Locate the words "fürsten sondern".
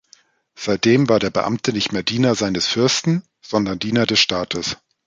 2.65-3.77